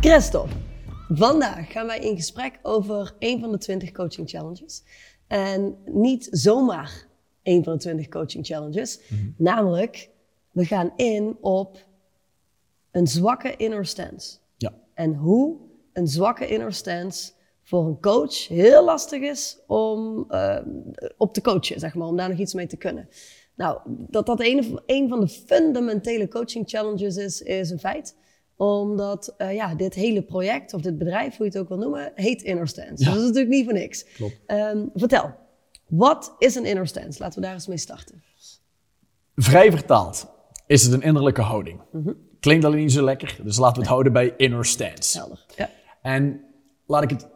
[0.00, 0.54] Christophe,
[1.08, 4.82] vandaag gaan wij in gesprek over een van de 20 coaching challenges.
[5.26, 7.06] En niet zomaar
[7.42, 9.00] een van de 20 coaching challenges.
[9.36, 10.10] Namelijk,
[10.50, 11.86] we gaan in op
[12.90, 14.38] een zwakke inner stance.
[14.56, 14.74] Ja.
[14.94, 15.56] En hoe
[15.92, 20.58] een zwakke inner stance voor een coach heel lastig is om eh,
[21.16, 23.08] op te coachen, zeg maar, om daar nog iets mee te kunnen.
[23.60, 28.16] Nou, dat dat een, een van de fundamentele coaching challenges is, is een feit
[28.56, 32.12] omdat eh, ja, dit hele project, of dit bedrijf, hoe je het ook wil noemen,
[32.14, 32.94] heet Inner Stance.
[32.94, 34.04] Dus dat is natuurlijk niet voor niks.
[34.14, 34.40] Klopt.
[34.46, 35.34] Ehm, vertel,
[35.88, 37.22] wat is een Inner Stance?
[37.22, 38.22] Laten we daar eens mee starten.
[39.34, 40.26] Vrij vertaald
[40.66, 41.80] is het een innerlijke houding.
[41.92, 42.12] Mhm.
[42.40, 45.18] Klinkt alleen niet zo lekker, dus laten we het houden bij inner stance.
[45.18, 45.44] Helder.
[45.56, 45.70] Ja.
[46.02, 46.40] En
[46.86, 47.28] laat ik het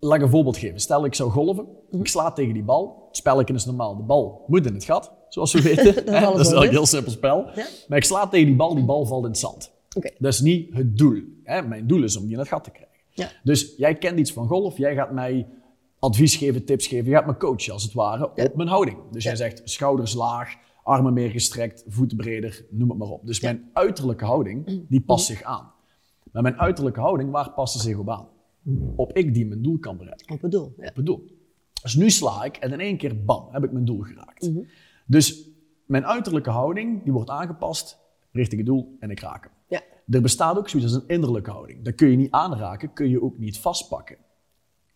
[0.00, 0.80] laat ik een voorbeeld geven.
[0.80, 2.00] Stel ik zou golven, Mhm.
[2.00, 3.04] ik sla tegen die bal.
[3.08, 5.84] Het spelletje is normaal, de bal moet in het gat, zoals we weten.
[5.94, 6.12] Dat is
[6.48, 7.46] Hè, dat een heel simpel spel.
[7.54, 7.66] Ja.
[7.88, 9.70] Maar ik sla tegen die bal, die bal valt in het zand.
[10.18, 11.20] Dat is niet het doel.
[11.44, 11.62] Hè?
[11.62, 12.96] Mijn doel is om die in het gat te krijgen.
[13.10, 13.30] Ja.
[13.42, 15.46] Dus jij kent iets van golf, jij gaat mij
[15.98, 18.44] advies geven, tips geven, je gaat me coachen als het ware Ja.
[18.44, 18.96] op mijn houding.
[19.10, 23.26] Dus jij zegt schouders laag, armen meer gestrekt, voeten breder, noem het maar op.
[23.26, 25.72] Dus mijn uiterlijke houding, die past zich aan.
[26.32, 28.26] Maar mijn uiterlijke houding, waar past ze zich op aan?
[28.96, 30.34] Op ik die mijn doel kan bereiken.
[30.34, 30.74] Op het doel.
[30.76, 30.88] Ja.
[30.88, 31.26] Op het doel.
[31.82, 34.50] Dus nu sla ik en in één keer, bam, heb ik mijn doel geraakt.
[35.06, 35.48] Dus
[35.86, 37.98] mijn uiterlijke houding, die wordt aangepast
[38.32, 39.52] richting het doel en ik raak hem.
[39.68, 39.82] Ja.
[40.08, 41.84] Er bestaat ook zoiets als een innerlijke houding.
[41.84, 44.16] Dat kun je niet aanraken, kun je ook niet vastpakken.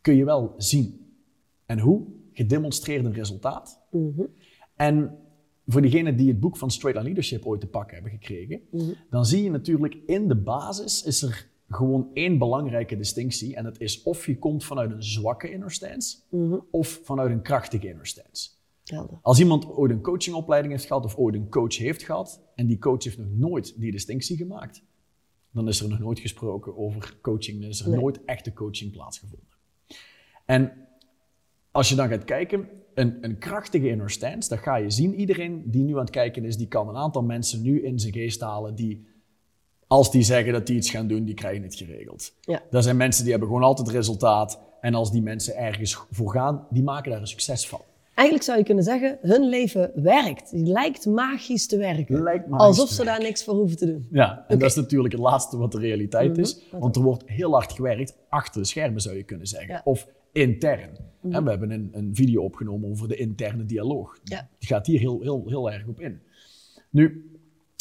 [0.01, 1.15] Kun je wel zien.
[1.67, 2.07] En hoe?
[2.33, 3.81] Gedemonstreerd een resultaat.
[4.77, 5.19] En
[5.67, 8.61] voor diegenen die het boek van Straight Line Leadership ooit te pakken hebben gekregen,
[9.11, 13.57] dan zie je natuurlijk in de basis is er gewoon één belangrijke distinctie.
[13.57, 16.19] En dat is of je komt vanuit een zwakke inner stance
[16.71, 18.51] of vanuit een krachtige inner stance.
[18.85, 19.19] Helder.
[19.23, 22.79] Als iemand ooit een coachingopleiding heeft gehad of ooit een coach heeft gehad en die
[22.79, 24.83] coach heeft nog nooit die distinctie gemaakt,
[25.51, 28.01] dan is er nog nooit gesproken over coaching, dan is er Nee.
[28.01, 29.49] nooit echte coaching plaatsgevonden.
[30.47, 30.73] En
[31.71, 35.15] als je dan gaat kijken, een, een krachtige inner stance, dat ga je zien.
[35.15, 38.13] Iedereen die nu aan het kijken is, die kan een aantal mensen nu in zijn
[38.13, 39.07] geest halen die,
[39.93, 42.33] als die zeggen dat die iets gaan doen, die krijgen het geregeld.
[42.41, 42.63] Ja.
[42.71, 44.59] Dat zijn mensen die hebben gewoon altijd resultaat.
[44.81, 47.81] En als die mensen ergens voor gaan, die maken daar een succes van.
[48.15, 50.51] Eigenlijk zou je kunnen zeggen, hun leven werkt.
[50.51, 52.23] Die lijkt magisch te werken.
[52.23, 54.07] Lijkt magisch Alsof te ze daar niks voor hoeven te doen.
[54.11, 56.57] Ja, en dat is natuurlijk het laatste wat de realiteit is.
[56.57, 56.81] Mhm.
[56.81, 59.69] Want er wordt heel hard gewerkt achter de schermen, zou je kunnen zeggen.
[59.69, 59.79] Ja.
[59.79, 59.89] Mhm.
[59.89, 60.91] Of intern.
[61.31, 64.19] En we hebben een, een video opgenomen over de interne dialoog.
[64.25, 64.49] Ja.
[64.59, 66.21] Die gaat hier heel, heel, heel erg op in.
[66.91, 67.31] Nu,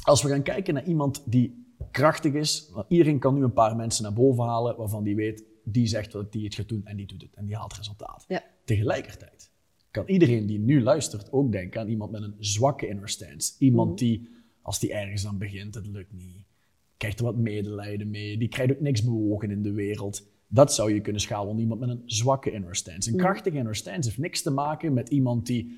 [0.03, 1.61] als we gaan kijken naar iemand die
[1.91, 5.43] krachtig is, want iedereen kan nu een paar mensen naar boven halen waarvan die weet,
[5.63, 8.25] die zegt dat die het gaat doen en die doet het en die haalt resultaat.
[8.27, 8.43] Ja.
[8.65, 9.51] Tegelijkertijd
[9.91, 13.53] kan iedereen die nu luistert ook denken aan iemand met een zwakke inner stance.
[13.59, 13.97] Iemand Mhm.
[13.97, 14.29] die,
[14.61, 16.45] als die ergens aan begint, het lukt niet,
[16.97, 20.29] krijgt er wat medelijden mee, die krijgt ook niks bewogen in de wereld.
[20.47, 23.09] Dat zou je kunnen schalen onder iemand met een zwakke inner stance.
[23.09, 23.25] Een Mhm.
[23.25, 25.77] krachtige inner stance heeft niks te maken met iemand die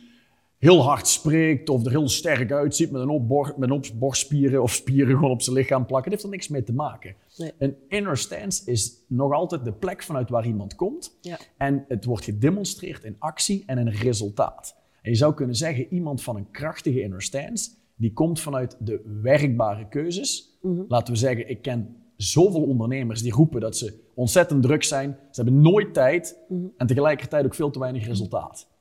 [0.64, 4.62] heel hard spreekt of er heel sterk uitziet met een op, bor- met op borstspieren
[4.62, 6.12] of spieren gewoon op zijn lichaam plakken.
[6.12, 7.16] Dat heeft er niks mee te maken.
[7.38, 7.52] Nee.
[7.58, 11.18] Een inner stance is nog altijd de plek vanuit waar iemand komt.
[11.22, 11.38] Ja.
[11.58, 14.76] En het wordt gedemonstreerd in actie en in resultaat.
[15.02, 19.20] En je zou kunnen zeggen, iemand van een krachtige inner stance, die komt vanuit de
[19.22, 20.60] werkbare keuzes.
[20.88, 25.18] Laten we zeggen, ik ken zoveel ondernemers die roepen dat ze ontzettend druk zijn.
[25.32, 26.38] Ze hebben nooit tijd
[26.78, 28.72] en tegelijkertijd ook veel te weinig resultaat.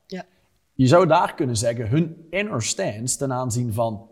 [0.73, 4.07] Je zou daar kunnen zeggen, hun inner stance ten aanzien van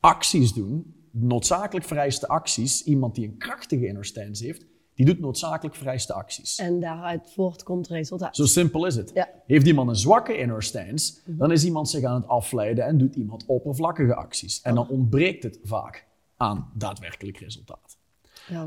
[0.00, 5.74] acties doen, noodzakelijk vereiste acties, iemand die een krachtige inner stance heeft, die doet noodzakelijk
[5.74, 6.58] vereiste acties.
[6.58, 8.36] En daaruit voortkomt resultaat.
[8.36, 9.10] Zo simpel is het.
[9.14, 9.28] Ja.
[9.46, 13.14] Heeft iemand een zwakke inner stance, dan is iemand zich aan het afleiden en doet
[13.14, 14.60] iemand oppervlakkige acties.
[14.62, 16.06] En dan ontbreekt het vaak
[16.36, 17.96] aan daadwerkelijk resultaat.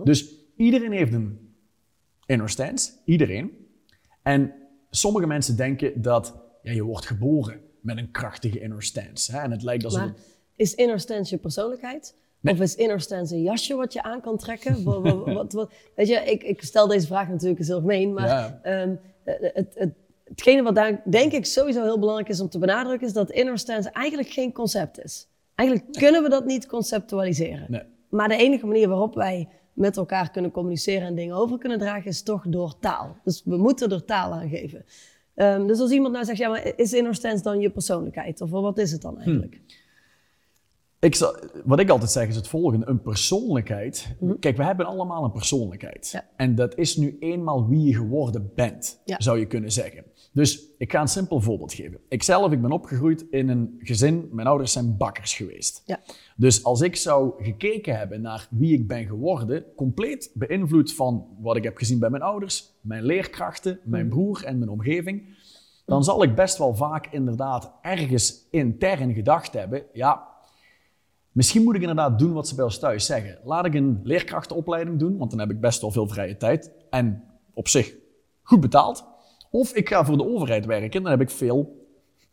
[0.03, 1.55] Dus iedereen heeft een
[2.25, 3.67] inner stance, iedereen.
[4.21, 4.53] En
[4.89, 9.31] sommige mensen denken dat ja, je wordt geboren met een krachtige inner stance.
[9.31, 9.41] Hè?
[9.41, 10.13] En het lijkt alsof Maar
[10.55, 12.15] is inner stance je persoonlijkheid?
[12.39, 12.53] Nee.
[12.53, 14.83] Of is inner stance een jasje wat je aan kan trekken?
[14.83, 18.59] wat, wat, weet je, ik, ik stel deze vraag natuurlijk eens algemeen, maar Ja.
[18.63, 19.93] ehm, het, het, het,
[20.23, 23.57] hetgene wat daar denk ik sowieso heel belangrijk is om te benadrukken, is dat inner
[23.57, 25.27] stance eigenlijk geen concept is.
[25.55, 27.65] Eigenlijk kunnen we dat niet conceptualiseren.
[27.69, 27.83] Nee.
[28.09, 32.05] Maar de enige manier waarop wij met elkaar kunnen communiceren en dingen over kunnen dragen,
[32.05, 33.17] is toch door taal.
[33.23, 34.85] Dus we moeten er taal aan geven.
[35.37, 38.41] Ehm, dus als iemand nou zegt, ja, maar is inner stance dan je persoonlijkheid?
[38.41, 39.59] Of wat is het dan eigenlijk?
[40.99, 41.17] Ik
[41.65, 44.15] wat ik altijd zeg is het volgende: een persoonlijkheid.
[44.39, 46.09] Kijk, we hebben allemaal een persoonlijkheid.
[46.11, 46.25] Ja.
[46.35, 49.15] En dat is nu eenmaal wie je geworden bent, Ja.
[49.21, 50.03] zou je kunnen zeggen.
[50.33, 51.99] Dus ik ga een simpel voorbeeld geven.
[52.09, 55.81] Ikzelf, ik ben opgegroeid in een gezin, mijn ouders zijn bakkers geweest.
[55.85, 55.99] Ja.
[56.35, 61.55] Dus als ik zou gekeken hebben naar wie ik ben geworden, compleet beïnvloed van wat
[61.55, 65.35] ik heb gezien bij mijn ouders, mijn leerkrachten, mijn broer en mijn omgeving,
[65.85, 70.35] dan zal ik best wel vaak inderdaad ergens intern gedacht hebben, ja,
[71.37, 73.37] misschien moet ik inderdaad doen wat ze bij ons thuis zeggen.
[73.43, 77.23] Laat ik een leerkrachtenopleiding doen, want dan heb ik best wel veel vrije tijd en
[77.53, 77.93] op zich
[78.43, 79.05] goed betaald.
[79.51, 81.85] Of ik ga voor de overheid werken, dan heb ik veel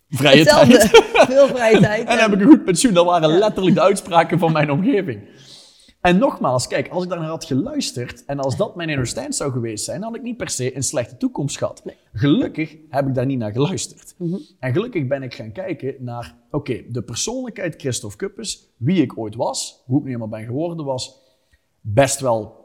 [0.08, 0.76] vrije Hetzelfde.
[0.76, 0.90] tijd.
[1.34, 2.00] Veel vrije tijd.
[2.08, 2.94] En dan heb ik een goed pensioen.
[2.94, 5.28] Dat waren letterlijk de uitspraken van mijn omgeving.
[6.04, 9.32] En nogmaals, kijk, als ik daar naar had geluisterd en als dat mijn inner stance
[9.32, 11.82] zou geweest zijn, dan had ik niet per se een slechte toekomst gehad.
[12.12, 14.14] Gelukkig heb ik daar niet naar geluisterd.
[14.58, 19.34] En gelukkig ben ik gaan kijken naar, oké, de persoonlijkheid Christophe Kuppes, wie ik ooit
[19.34, 21.20] was, hoe ik nu helemaal ben geworden, was
[21.80, 22.64] best wel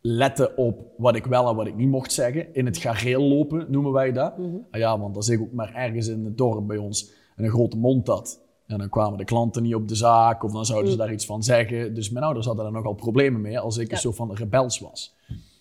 [0.00, 2.54] letten op wat ik wel en wat ik niet mocht zeggen.
[2.54, 4.34] In het gareel lopen noemen wij dat.
[4.70, 7.76] Ah ja, want als ik ook maar ergens in het dorp bij ons een grote
[7.76, 8.40] mond had.
[8.68, 11.26] En dan kwamen de klanten niet op de zaak of dan zouden ze daar iets
[11.26, 11.94] van zeggen.
[11.94, 13.92] Dus mijn ouders hadden daar nogal problemen mee als ik Ja.
[13.92, 15.16] een soort van rebels was.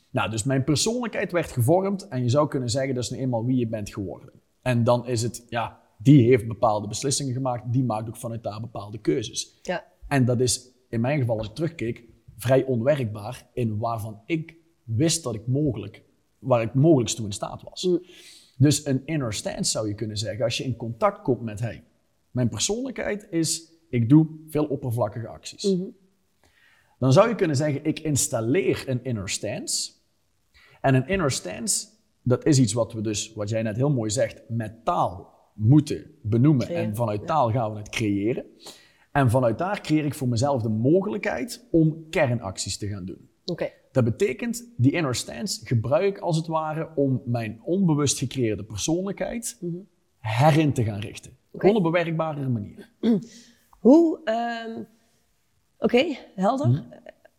[0.10, 3.46] Nou, dus mijn persoonlijkheid werd gevormd en je zou kunnen zeggen dat is nu eenmaal
[3.46, 4.30] wie je bent geworden.
[4.62, 8.62] En dan is het, ja, die heeft bepaalde beslissingen gemaakt, die maakt ook vanuit daar
[8.62, 9.60] bepaalde keuzes.
[9.62, 9.86] Ja.
[10.08, 12.04] En dat is in mijn geval, als ik terugkeek,
[12.38, 16.04] vrij onwerkbaar in waarvan ik wist dat ik mogelijk,
[16.40, 17.90] waar ik mogelijk toe in staat was.
[18.58, 21.84] Dus een inner stance zou je kunnen zeggen, als je in contact komt met, hey,
[22.38, 25.76] mijn persoonlijkheid is, ik doe veel oppervlakkige acties.
[27.00, 29.92] Dan zou je kunnen zeggen, ik installeer een inner stance.
[30.82, 31.88] En een inner stance,
[32.22, 36.12] dat is iets wat we dus, wat jij net heel mooi zegt, met taal moeten
[36.22, 36.66] benoemen.
[36.66, 38.46] Creëren, En vanuit taal gaan we het creëren.
[39.12, 43.30] En vanuit daar creëer ik voor mezelf de mogelijkheid om kernacties te gaan doen.
[43.92, 49.58] Dat betekent, die inner stance gebruik ik als het ware om mijn onbewust gecreëerde persoonlijkheid
[50.28, 51.38] herin te gaan richten.
[51.52, 51.68] Oké.
[51.70, 52.90] Op een bewerkbare manier.
[53.80, 54.84] Hoe, ehm,
[55.80, 56.84] oké, helder.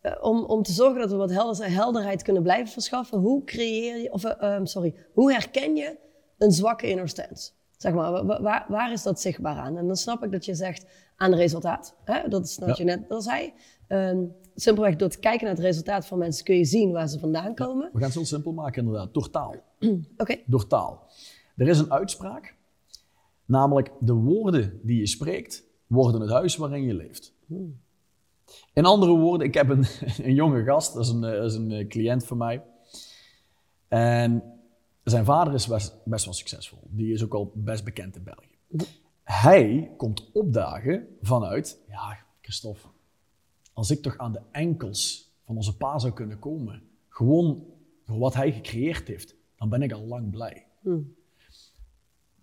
[0.00, 3.96] Eh, om, om te zorgen dat we wat helder, helderheid kunnen blijven verschaffen, hoe creëer
[4.02, 5.96] je, of eh, ehm, sorry, hoe herken je
[6.38, 7.50] een zwakke inner stance?
[7.76, 9.76] Zeg maar, wa- wa- waar, waar is dat zichtbaar aan?
[9.76, 10.86] En dan snap ik dat je zegt
[11.16, 11.94] aan het resultaat.
[12.04, 12.28] Hè?
[12.28, 12.74] Dat is wat Ja.
[12.76, 13.52] je net al zei.
[13.88, 14.24] Ehm,
[14.54, 17.54] simpelweg door te kijken naar het resultaat van mensen kun je zien waar ze vandaan
[17.54, 17.84] komen.
[17.92, 19.54] We gaan het heel simpel maken inderdaad, door taal.
[20.16, 21.06] Oké, Door taal.
[21.56, 22.54] Er is een uitspraak,
[23.48, 27.34] namelijk de woorden die je spreekt, worden het huis waarin je leeft.
[28.72, 29.84] In andere woorden, ik heb een,
[30.26, 32.62] een jonge gast, dat is een, eh, is een eh, cliënt van mij.
[33.88, 34.42] En
[35.04, 36.78] zijn vader is best, best wel succesvol.
[36.84, 38.86] Die is ook al best bekend in België.
[39.22, 42.88] Hij komt opdagen vanuit, ja, Christophe,
[43.72, 47.64] als ik toch aan de enkels van onze pa zou kunnen komen, gewoon
[48.04, 50.66] voor wat hij gecreëerd heeft, dan ben ik al lang blij.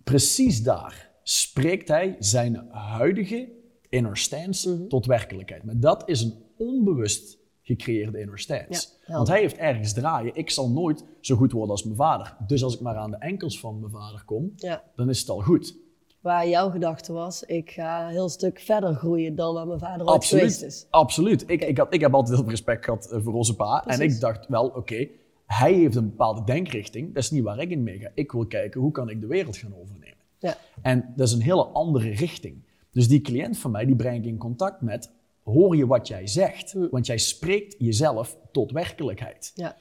[0.06, 3.50] Precies daar spreekt hij zijn huidige
[3.90, 5.63] inner stance tot werkelijkheid.
[5.63, 8.66] Maar dat is een onbewust gecreëerde inner stance.
[8.69, 9.16] Ja, helder.
[9.16, 10.36] Want hij heeft ergens draaien.
[10.36, 12.38] Ik zal nooit zo goed worden als mijn vader.
[12.48, 14.84] Dus als ik maar aan de enkels van mijn vader kom, ja.
[14.96, 15.75] dan is het al goed.
[16.22, 20.08] Waar jouw gedachte was, ik ga een heel stuk verder groeien dan waar mijn vader
[20.08, 20.88] ooit geweest is.
[20.90, 21.44] Absoluut.
[21.48, 23.86] Ik, ik, had, ik heb altijd heel veel respect gehad eh, voor onze pa.
[23.86, 25.08] En ik dacht wel, oké,
[25.46, 27.14] hij heeft een bepaalde denkrichting.
[27.14, 28.12] Dat is niet waar ik in meega.
[28.14, 30.18] Ik wil kijken, hoe kan ik de wereld gaan overnemen?
[30.40, 30.58] Ja.
[30.82, 32.64] En dat is een hele andere richting.
[32.92, 35.12] Dus die cliënt van mij, die breng ik in contact met,
[35.44, 36.76] hoor je wat jij zegt?
[36.92, 39.52] Want jij spreekt jezelf tot werkelijkheid.
[39.56, 39.75] Ja.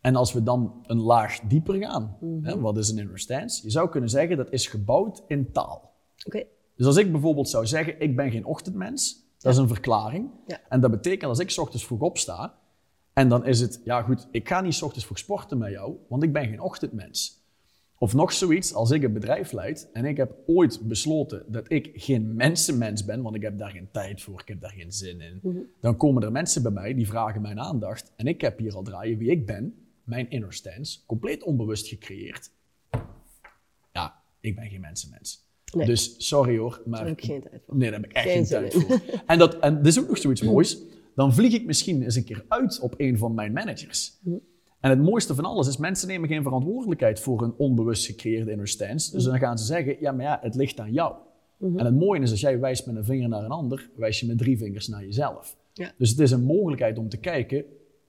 [0.00, 3.64] En als we dan een laag dieper gaan, hè, wat is een inner stance?
[3.64, 5.92] Je zou kunnen zeggen, dat is gebouwd in taal.
[6.26, 6.44] Oké.
[6.76, 10.30] Dus als ik bijvoorbeeld zou zeggen, ik ben geen ochtendmens, dat is een verklaring.
[10.46, 10.60] Ja.
[10.68, 12.57] En dat betekent als ik 's ochtends vroeg opsta,
[13.18, 15.96] en dan is het, ja goed, ik ga niet 's ochtends vroeg sporten met jou,
[16.08, 17.42] want ik ben geen ochtendmens.
[17.98, 21.90] Of nog zoiets, als ik een bedrijf leid en ik heb ooit besloten dat ik
[21.94, 25.20] geen mensenmens ben, want ik heb daar geen tijd voor, ik heb daar geen zin
[25.20, 28.74] in, dan komen er mensen bij mij die vragen mijn aandacht en ik heb hier
[28.74, 32.50] al draaien wie ik ben, mijn inner stance, compleet onbewust gecreëerd.
[33.92, 35.46] Ja, ik ben geen mensenmens.
[35.74, 35.86] Nee.
[35.86, 36.98] Dus sorry hoor, maar...
[36.98, 37.76] Daar heb ik geen tijd voor.
[37.76, 39.00] Nee, daar heb ik echt Geen tijd voor.
[39.26, 40.78] En, dat, en dit is ook nog zoiets moois.
[41.18, 44.18] Dan vlieg ik misschien eens een keer uit op een van mijn managers.
[44.80, 48.68] En het mooiste van alles is, mensen nemen geen verantwoordelijkheid voor een onbewust gecreëerde inner
[48.68, 49.12] stance.
[49.12, 51.14] Dus dan gaan ze zeggen, ja, maar ja, het ligt aan jou.
[51.60, 54.26] En het mooie is, als jij wijst met een vinger naar een ander, wijs je
[54.26, 55.56] met drie vingers naar jezelf.
[55.72, 55.92] Ja.
[55.98, 57.64] Dus het is een mogelijkheid om te kijken,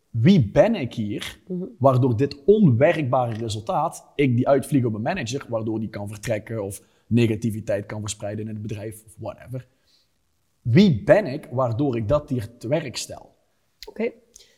[0.09, 1.39] wie ben ik hier,
[1.77, 6.81] waardoor dit onwerkbare resultaat, ik die uitvlieg op een manager, waardoor die kan vertrekken of
[7.07, 9.67] negativiteit kan verspreiden in het bedrijf of whatever.
[10.61, 13.35] Wie ben ik waardoor ik dat hier te werk stel?
[13.87, 14.11] Oké.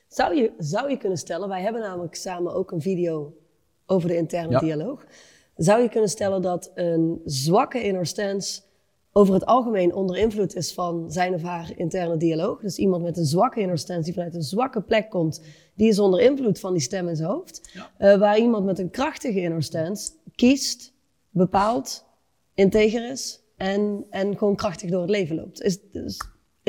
[0.08, 3.34] Zou, je, zou je kunnen stellen, wij hebben namelijk samen ook een video
[3.86, 4.60] over de interne Ja.
[4.60, 5.06] dialoog.
[5.56, 8.62] Zou je kunnen stellen dat een zwakke inner stance
[9.12, 12.60] over het algemeen onder invloed is van zijn of haar interne dialoog?
[12.62, 15.42] Dus iemand met een zwakke inner stance die vanuit een zwakke plek komt,
[15.74, 17.70] die is onder invloed van die stem in zijn hoofd.
[17.74, 17.92] Ja.
[17.98, 20.94] Eh, waar iemand met een krachtige inner stance kiest,
[21.30, 22.06] bepaalt,
[22.54, 25.62] integer is en, en gewoon krachtig door het leven loopt.
[25.62, 26.18] Is, is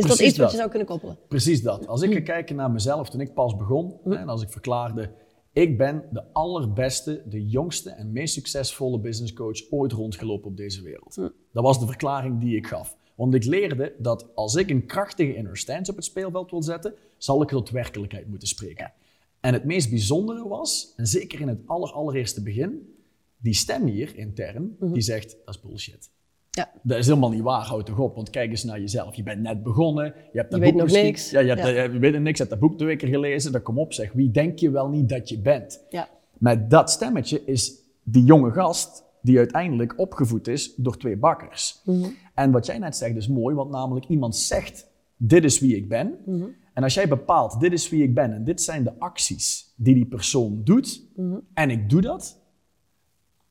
[0.06, 0.36] dat iets wat dat.
[0.36, 1.18] je je zou kunnen koppelen?
[1.28, 1.86] Precies dat.
[1.86, 2.14] Als ik Hm.
[2.16, 5.10] ga kijken naar mezelf toen ik pas begon, hè, en als ik verklaarde,
[5.52, 10.82] ik ben de allerbeste, de jongste en meest succesvolle business coach ooit rondgelopen op deze
[10.82, 11.14] wereld.
[11.14, 11.28] Hm.
[11.52, 12.96] Dat was de verklaring die ik gaf.
[13.14, 16.94] Want ik leerde dat als ik een krachtige inner stance op het speelveld wil zetten,
[17.16, 18.92] zal ik tot werkelijkheid moeten spreken.
[19.40, 22.96] En het meest bijzondere was, en zeker in het aller, allereerste begin,
[23.38, 26.10] die stem hier intern, die zegt, dat is bullshit.
[26.56, 26.70] Ja.
[26.82, 28.14] Dat is helemaal niet waar, houd toch op.
[28.14, 29.14] Want kijk eens naar jezelf.
[29.14, 30.04] Je bent net begonnen.
[30.04, 31.30] Je, hebt dat Je weet boek nog niks.
[31.30, 31.82] Ja, je, hebt, Ja.
[31.82, 32.38] je weet nog niks.
[32.38, 33.52] Je hebt dat boek twee keer gelezen.
[33.52, 34.12] Dan kom op, zeg.
[34.12, 35.84] Wie denk je wel niet dat je bent?
[35.90, 36.08] Ja.
[36.38, 41.80] Maar dat stemmetje is die jonge gast die uiteindelijk opgevoed is door twee bakkers.
[41.84, 42.08] Mhm.
[42.34, 45.88] En wat jij net zegt is mooi, want namelijk iemand zegt, dit is wie ik
[45.88, 46.14] ben.
[46.26, 46.44] Mhm.
[46.74, 49.94] En als jij bepaalt, dit is wie ik ben en dit zijn de acties die
[49.94, 51.38] die persoon doet, Mhm.
[51.54, 52.38] en ik doe dat,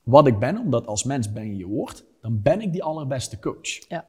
[0.03, 3.39] wat ik ben, omdat als mens ben je je woord, dan ben ik die allerbeste
[3.39, 3.87] coach.
[3.87, 4.07] Ja.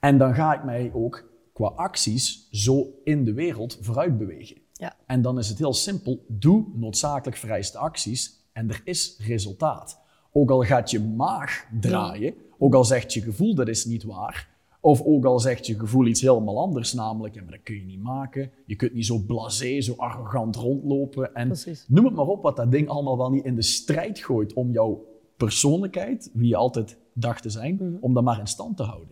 [0.00, 4.56] En dan ga ik mij ook qua acties zo in de wereld vooruit bewegen.
[4.72, 4.96] Ja.
[5.06, 10.00] En dan is het heel simpel, doe noodzakelijk vereiste acties en er is resultaat.
[10.32, 14.48] Ook al gaat je maag draaien, ook al zegt je gevoel dat is niet waar,
[14.80, 17.84] of ook al zegt je gevoel iets helemaal anders, namelijk, ja, maar dat kun je
[17.84, 21.84] niet maken, je kunt niet zo blasé, zo arrogant rondlopen en Precies.
[21.88, 24.72] noem het maar op wat dat ding allemaal wel niet in de strijd gooit om
[24.72, 25.04] jouw
[25.36, 27.96] persoonlijkheid, wie je altijd dacht te zijn, Mhm.
[28.00, 29.10] om dat maar in stand te houden.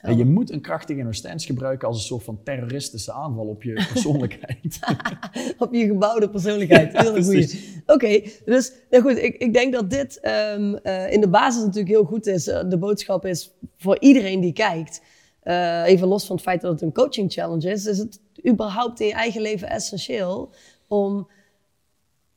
[0.00, 3.62] En je moet een krachtige inner stance gebruiken als een soort van terroristische aanval op
[3.62, 4.78] je persoonlijkheid.
[5.58, 6.92] Op je gebouwde persoonlijkheid.
[6.92, 7.56] Ja, Heel goed.
[7.86, 11.88] Oké, dus nou goed, ik, ik denk dat dit ehm, eh, in de basis natuurlijk
[11.88, 12.46] heel goed is.
[12.48, 15.00] Eh, de boodschap is voor iedereen die kijkt.
[15.40, 19.00] eh, even los van het feit dat het een coaching challenge is, is het überhaupt
[19.00, 20.50] in je eigen leven essentieel
[20.88, 21.28] om,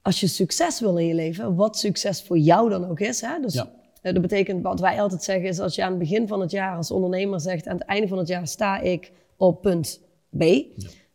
[0.01, 3.21] als je succes wil in je leven, wat succes voor jou dan ook is.
[3.21, 3.39] Hè?
[3.41, 3.71] Dus Ja.
[4.03, 6.51] Eh, dat betekent, wat wij altijd zeggen, is als je aan het begin van het
[6.51, 10.01] jaar als ondernemer zegt, aan het einde van het jaar sta ik op punt
[10.37, 10.43] B,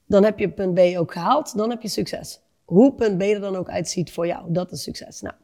[0.06, 2.40] dan heb je punt B ook gehaald, dan heb je succes.
[2.64, 5.20] Hoe punt B er dan ook uitziet voor jou, dat is succes.
[5.20, 5.34] Nou,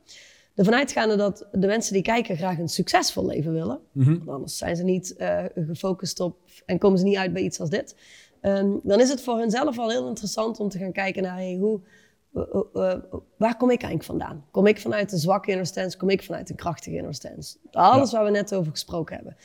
[0.54, 4.76] ervan uitgaande dat de mensen die kijken graag een succesvol leven willen, want anders zijn
[4.76, 6.36] ze niet eh, gefocust op
[6.66, 7.96] en komen ze niet uit bij iets als dit,
[8.40, 11.56] ehm, dan is het voor hunzelf al heel interessant om te gaan kijken naar hey,
[11.60, 11.80] hoe,
[13.36, 14.44] waar kom ik eigenlijk vandaan?
[14.50, 15.96] Kom ik vanuit een zwakke inner stance?
[15.96, 17.56] Kom ik vanuit een krachtige inner stance?
[17.70, 19.36] Alles waar we net over gesproken hebben.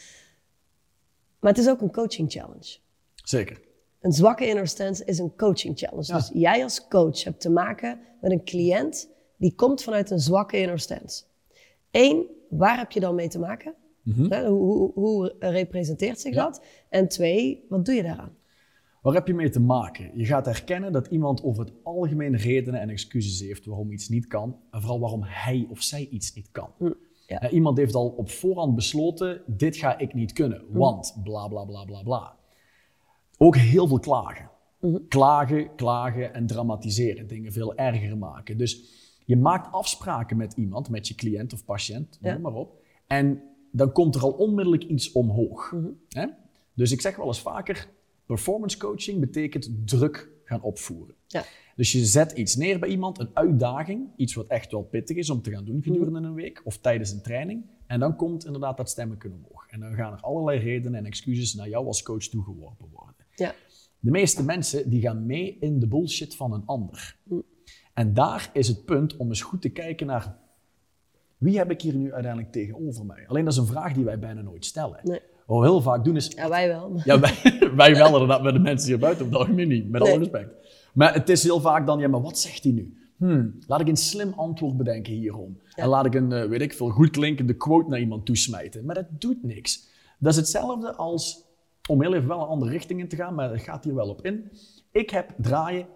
[1.40, 2.78] Maar het is ook een coaching challenge.
[3.24, 3.60] Zeker.
[4.02, 6.06] Een zwakke inner stance is een coaching challenge.
[6.08, 6.16] Ja.
[6.18, 10.58] Dus jij als coach hebt te maken met een cliënt die komt vanuit een zwakke
[10.60, 11.24] inner stance.
[11.92, 13.74] Eén, waar heb je dan mee te maken?
[14.30, 16.40] Hè, Hoe, hoe, hoe representeert zich Mhm.
[16.40, 16.46] Ja.
[16.46, 16.62] dat?
[16.90, 18.36] En twee, wat doe je daaraan?
[19.02, 20.12] Waar heb je mee te maken?
[20.18, 24.28] Je gaat herkennen dat iemand over het algemeen redenen en excuses heeft waarom iets niet
[24.28, 24.56] kan.
[24.72, 26.70] En vooral waarom hij of zij iets niet kan.
[27.28, 27.40] ja.
[27.42, 31.64] Eh, Iemand heeft al op voorhand besloten, dit ga ik niet kunnen, want bla bla
[31.66, 32.38] bla bla bla.
[33.38, 34.50] Ook heel veel klagen.
[35.08, 38.58] Klagen, klagen en dramatiseren, dingen veel erger maken.
[38.58, 42.82] Dus je maakt afspraken met iemand, met je cliënt of patiënt, noem maar op.
[43.08, 43.42] En
[43.72, 45.74] dan komt er al onmiddellijk iets omhoog.
[46.74, 47.90] Dus ik zeg wel eens vaker,
[48.30, 51.16] performance coaching betekent druk gaan opvoeren.
[51.28, 51.44] Ja.
[51.76, 55.30] Dus je zet iets neer bij iemand, een uitdaging, iets wat echt wel pittig is
[55.30, 57.66] om te gaan doen gedurende een week of tijdens een training.
[57.88, 59.68] En dan komt inderdaad dat stemmen omhoog.
[59.68, 63.16] En dan gaan er allerlei redenen en excuses naar jou als coach toegeworpen worden.
[63.36, 63.56] Ja.
[64.00, 67.18] De meeste mensen die gaan mee in de bullshit van een ander.
[67.94, 70.38] En daar is het punt om eens goed te kijken naar
[71.38, 73.28] wie heb ik hier nu uiteindelijk tegenover mij.
[73.28, 75.00] Alleen dat is een vraag die wij bijna nooit stellen.
[75.04, 75.20] Nee.
[75.50, 77.02] Wat we heel vaak doen is Ja, wij wel.
[77.04, 77.34] ja, wij,
[77.76, 80.54] wij wel inderdaad, maar de mensen hier buiten op het algemeen niet, met alle respect.
[80.94, 82.98] Maar het is heel vaak dan, ja, maar wat zegt hij nu?
[83.18, 85.60] Hmm, laat ik een slim antwoord bedenken hierom.
[85.76, 88.86] En laat ik een, eh, weet ik veel, goed klinkende quote naar iemand toesmijten.
[88.86, 89.88] Maar dat doet niks.
[90.20, 91.44] Dat is hetzelfde als,
[91.90, 94.10] om heel even wel een andere richting in te gaan, maar het gaat hier wel
[94.10, 94.52] op in.
[94.92, 95.88] Ik heb draaien,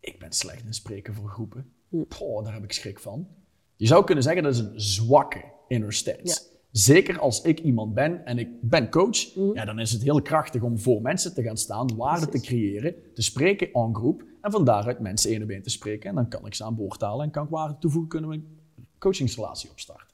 [0.00, 1.72] ik ben slecht in spreken voor groepen.
[2.08, 3.28] Poh, daar heb ik schrik van.
[3.76, 6.22] Je zou kunnen zeggen dat is een zwakke inner stance.
[6.24, 6.53] Ja.
[6.74, 9.16] Zeker als ik iemand ben en ik ben coach,
[9.54, 12.94] ja, dan is het heel krachtig om voor mensen te gaan staan, waarde te creëren,
[13.14, 16.08] te spreken en groep en van daaruit mensen één op één te spreken.
[16.08, 18.36] En dan kan ik ze aan boord halen en kan ik waarde toevoegen, kunnen we
[18.36, 18.58] een
[18.98, 20.06] coachingsrelatie opstarten.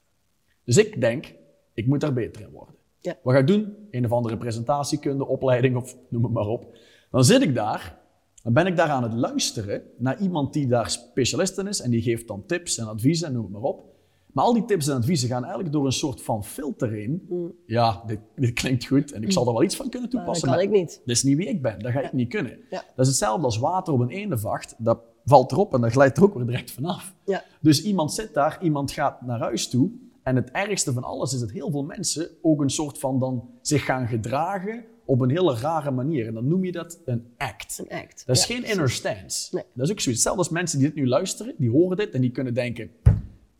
[0.63, 1.33] Dus ik denk,
[1.73, 2.75] ik moet daar beter in worden.
[2.99, 3.17] Ja.
[3.23, 3.75] Wat ga ik doen?
[3.91, 6.77] Een of andere presentatiekunde, opleiding of noem het maar op.
[7.11, 7.97] Dan zit ik daar,
[8.43, 11.91] dan ben ik daar aan het luisteren naar iemand die daar specialist in is en
[11.91, 13.90] die geeft dan tips en adviezen en noem het maar op.
[14.33, 17.27] Maar al die tips en adviezen gaan eigenlijk door een soort van filter heen.
[17.65, 20.25] Ja, dit, dit klinkt goed en ik zal er wel iets van kunnen Maar dat
[20.25, 20.47] toepassen.
[20.47, 21.01] kan maar ik niet.
[21.05, 22.57] dat is niet wie ik ben, dat ga ik niet kunnen.
[22.69, 22.83] Ja.
[22.95, 24.75] Dat is hetzelfde als water op een eendenvacht.
[24.77, 27.15] Dat valt erop en dat glijdt er ook weer direct vanaf.
[27.25, 27.43] Ja.
[27.61, 29.89] Dus iemand zit daar, iemand gaat naar huis toe.
[30.23, 33.49] En het ergste van alles is dat heel veel mensen ook een soort van dan
[33.61, 36.27] zich gaan gedragen op een hele rare manier.
[36.27, 37.79] En dan noem je dat een act.
[37.87, 38.23] Een act.
[38.25, 38.75] Dat is Ja, geen precies.
[38.75, 39.55] inner stance.
[39.55, 39.63] Nee.
[39.73, 40.23] Dat is ook zoiets.
[40.23, 42.89] Hetzelfde als mensen die dit nu luisteren, die horen dit en die kunnen denken,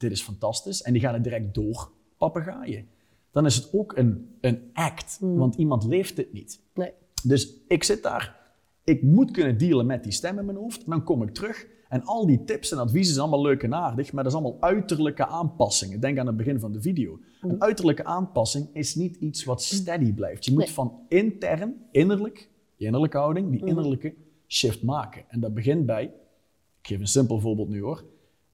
[0.01, 0.81] dit is fantastisch.
[0.81, 2.87] En die gaan het direct door papegaaien.
[3.31, 5.37] Dan is het ook een, een act, Hmm.
[5.37, 6.61] want iemand leeft dit niet.
[6.73, 6.91] Nee.
[7.23, 8.39] Dus ik zit daar,
[8.83, 10.89] ik moet kunnen dealen met die stem in mijn hoofd.
[10.89, 14.13] Dan kom ik terug en al die tips en adviezen zijn allemaal leuk en aardig,
[14.13, 15.99] maar dat is allemaal uiterlijke aanpassingen.
[15.99, 17.19] Denk aan het begin van de video.
[17.41, 20.45] Een uiterlijke aanpassing is niet iets wat steady blijft.
[20.45, 20.69] Je moet Nee.
[20.73, 24.13] van intern, innerlijk, je innerlijke houding, die innerlijke
[24.47, 25.23] shift maken.
[25.27, 26.03] En dat begint bij,
[26.81, 28.03] ik geef een simpel voorbeeld nu hoor.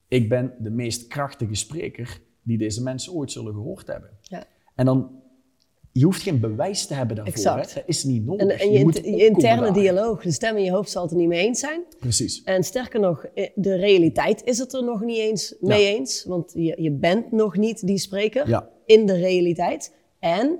[0.08, 4.10] Ik ben de meest krachtige spreker die deze mensen ooit zullen gehoord hebben.
[4.22, 4.44] Ja.
[4.76, 5.10] En dan,
[5.92, 7.34] je hoeft geen bewijs te hebben daarvoor.
[7.36, 7.74] Exact.
[7.74, 7.80] Hè?
[7.80, 8.48] Dat is niet nodig.
[8.48, 11.18] En, en je, moet je interne dialoog, de stem in je hoofd zal het er
[11.18, 11.82] niet mee eens zijn.
[12.00, 12.44] Precies.
[12.44, 16.24] En sterker nog, eh, de realiteit is het er nog niet eens mee eens.
[16.26, 18.70] Want je, je bent nog niet die spreker Ja.
[18.86, 19.96] in de realiteit.
[20.20, 20.60] En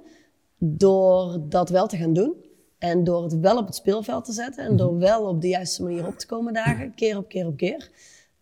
[0.60, 2.34] door dat wel te gaan doen
[2.78, 4.78] en door het wel op het speelveld te zetten en Mhm.
[4.78, 7.90] door wel op de juiste manier op te komen dagen, keer op keer op keer.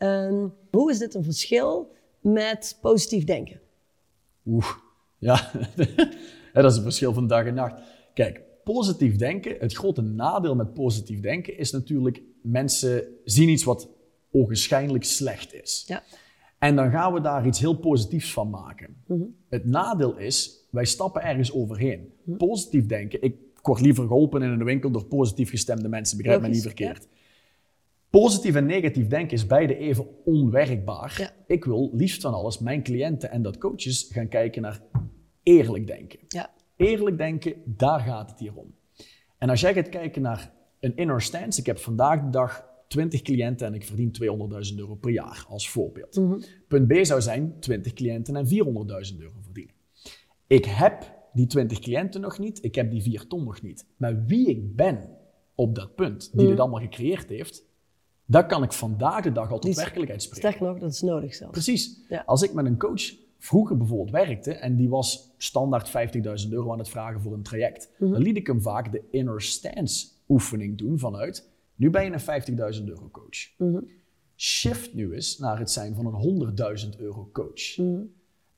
[0.06, 3.60] Ehm, hoe is dit een verschil met positief denken?
[4.46, 4.72] Oeh,
[5.18, 5.52] ja.
[6.54, 7.82] Dat is het verschil van dag en nacht.
[8.14, 13.90] Kijk, positief denken, het grote nadeel met positief denken is natuurlijk, mensen zien iets wat
[14.32, 15.84] ogenschijnlijk slecht is.
[15.88, 16.04] Ja.
[16.60, 18.96] En dan gaan we daar iets heel positiefs van maken.
[19.50, 22.14] Het nadeel is, wij stappen ergens overheen.
[22.38, 26.48] Positief denken, ik word liever geholpen in een winkel door positief gestemde mensen, begrijp me
[26.48, 27.08] niet verkeerd.
[28.22, 31.16] Positief en negatief denken is beide even onwerkbaar.
[31.18, 31.32] Ja.
[31.48, 34.82] Ik wil liefst van alles mijn cliënten en dat coaches gaan kijken naar
[35.44, 36.20] eerlijk denken.
[36.28, 36.54] Ja.
[36.76, 38.76] Eerlijk denken, daar gaat het hier om.
[39.38, 43.22] En als jij gaat kijken naar een inner stance, ik heb vandaag de dag 20
[43.22, 44.16] cliënten en ik verdien
[44.72, 46.22] 200.000 euro per jaar als voorbeeld.
[46.68, 48.52] Punt B zou zijn 20 cliënten en 400.000
[49.20, 49.74] euro verdienen.
[50.48, 53.88] Ik heb die 20 cliënten nog niet, ik heb die 4 ton nog niet.
[53.98, 55.10] Maar wie ik ben
[55.56, 57.65] op dat punt, die dit allemaal gecreëerd heeft,
[58.26, 60.50] dat kan ik vandaag de dag al tot werkelijkheid spreken.
[60.50, 61.52] Sterker nog, dat is nodig zelfs.
[61.54, 62.00] Precies.
[62.10, 62.24] Ja.
[62.26, 65.90] Als ik met een coach vroeger bijvoorbeeld werkte en die was standaard
[66.46, 68.12] 50.000 euro aan het vragen voor een traject, Mhm.
[68.12, 72.20] dan liet ik hem vaak de inner stance oefening doen vanuit, nu ben je een
[72.78, 73.58] 50.000 euro coach.
[73.58, 73.80] Mhm.
[74.36, 77.78] Shift nu eens naar het zijn van een 100.000 euro coach.
[77.78, 78.02] Mhm.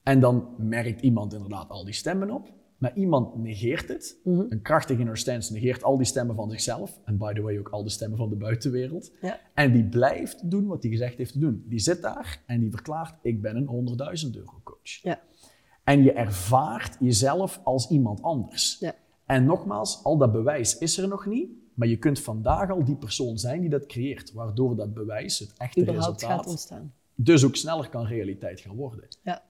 [0.04, 4.18] En dan merkt iemand inderdaad al die stemmen op, maar iemand negeert het.
[4.24, 4.46] Mhm.
[4.50, 7.00] Een krachtige inner stance negeert al die stemmen van zichzelf.
[7.06, 9.12] En by the way ook al de stemmen van de buitenwereld.
[9.22, 9.40] Ja.
[9.54, 11.64] En die blijft doen wat hij gezegd heeft te doen.
[11.68, 13.68] Die zit daar en die verklaart, ik ben een
[14.26, 15.02] 100.000 euro coach.
[15.02, 15.22] Ja.
[15.84, 18.78] En je ervaart jezelf als iemand anders.
[18.80, 18.96] Ja.
[19.26, 21.50] En nogmaals, al dat bewijs is er nog niet.
[21.74, 24.34] Maar je kunt vandaag al die persoon zijn die dat creëert.
[24.34, 26.94] Waardoor dat bewijs, het echte Überhaupt gaat resultaat, ontstaan.
[27.16, 29.08] dus ook sneller kan realiteit gaan worden.
[29.24, 29.44] Ja.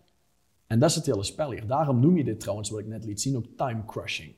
[0.67, 1.67] En dat is het hele spel hier.
[1.67, 4.35] Daarom noem je dit trouwens, wat ik net liet zien, ook time crushing.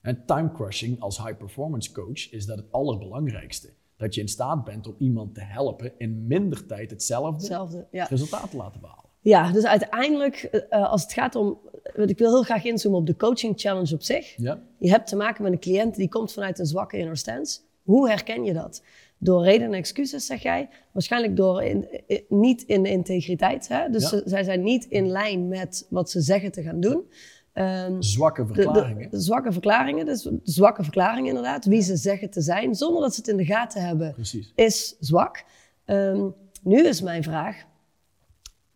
[0.00, 3.72] En time crushing als high performance coach is dat het allerbelangrijkste.
[3.96, 7.86] Dat je in staat bent om iemand te helpen in minder tijd hetzelfde Hetzelfde.
[7.90, 8.04] Ja.
[8.04, 9.08] resultaat te laten behalen.
[9.20, 11.58] Ja, dus uiteindelijk, eh, als het gaat om.
[11.94, 14.36] Ik wil heel graag inzoomen op de coaching challenge op zich.
[14.36, 14.62] Ja?
[14.78, 17.60] Je hebt te maken met een cliënt die komt vanuit een zwakke inner stance.
[17.82, 18.82] Hoe herken je dat?
[19.22, 20.68] Door reden en excuses, zeg jij.
[20.92, 23.68] Waarschijnlijk door in, in- niet in integriteit.
[23.68, 23.88] Hè?
[23.90, 24.08] Dus Ja.
[24.08, 27.10] ze- zij zijn niet in lijn met wat ze zeggen te gaan doen.
[27.52, 29.10] Ehm, Zwakke de- verklaringen.
[29.10, 31.64] de zwakke verklaringen, dus zwakke verklaringen inderdaad.
[31.64, 34.52] Wie ze zeggen te zijn, zonder dat ze het in de gaten hebben Precies.
[34.54, 35.44] is zwak.
[35.84, 36.28] Ehm,
[36.62, 37.64] nu is mijn vraag: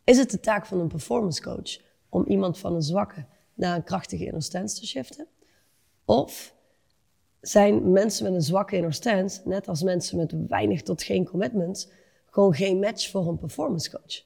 [0.05, 1.79] is het de taak van een performance coach
[2.09, 5.27] om iemand van een zwakke naar een krachtige inner te shiften?
[6.05, 6.55] Of
[7.49, 11.93] zijn mensen met een zwakke inner stance, net als mensen met weinig tot geen commitment,
[12.31, 14.23] gewoon geen match voor een performance coach?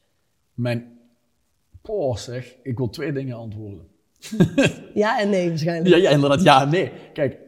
[0.54, 0.98] Mijn...
[1.82, 2.56] Poh, zeg.
[2.62, 3.88] Ik wil twee dingen antwoorden.
[4.94, 5.94] Ja en nee waarschijnlijk.
[5.94, 6.42] Ja, ja, inderdaad.
[6.42, 6.92] Ja, nee.
[7.12, 7.38] Kijk.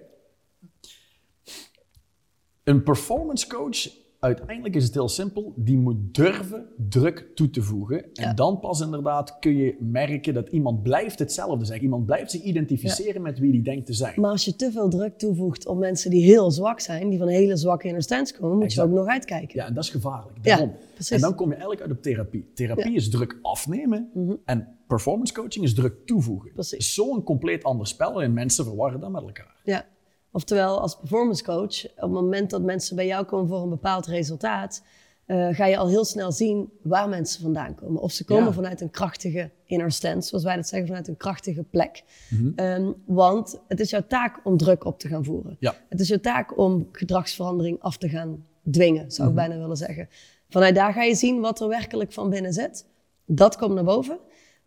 [2.65, 3.89] Een performance coach
[4.21, 5.53] uiteindelijk is het heel simpel.
[5.57, 8.13] Die moet durven druk toe te voegen.
[8.13, 11.85] En dan pas inderdaad kun je merken dat iemand blijft hetzelfde zeggen.
[11.85, 14.21] Iemand blijft zich identificeren met wie die denkt te zijn.
[14.21, 17.29] Maar als je te veel druk toevoegt op mensen die heel zwak zijn, die van
[17.29, 19.59] hele zwakke inner stance komen, moet je ook nog uitkijken.
[19.59, 20.37] Ja, en dat is gevaarlijk.
[20.37, 20.75] Ja, Daarom.
[20.95, 21.11] precies.
[21.11, 22.51] En dan kom je eigenlijk uit op therapie.
[22.55, 22.85] Therapie.
[22.85, 22.95] Mhm.
[22.95, 24.11] is druk afnemen
[24.45, 26.53] en performance coaching is druk toevoegen.
[26.53, 26.95] Precies.
[26.95, 29.61] Zo'n compleet ander spel en mensen verwarren dat met elkaar.
[29.65, 29.85] Ja.
[30.33, 34.07] Oftewel, als performance coach, op het moment dat mensen bij jou komen voor een bepaald
[34.07, 34.83] resultaat,
[35.27, 38.03] eh, ga je al heel snel zien waar mensen vandaan komen.
[38.03, 38.53] Of ze komen Ja.
[38.53, 42.03] vanuit een krachtige inner stance, zoals wij dat zeggen, vanuit een krachtige plek.
[42.31, 42.53] Mhm.
[42.57, 45.57] Ehm, want het is jouw taak om druk op te gaan voeren.
[45.61, 45.75] Ja.
[45.89, 49.47] Het is jouw taak om gedragsverandering af te gaan dwingen, zou ik Mhm.
[49.47, 50.09] bijna willen zeggen.
[50.49, 52.87] Vanuit daar ga je zien wat er werkelijk van binnen zit.
[53.25, 54.19] Dat komt naar boven.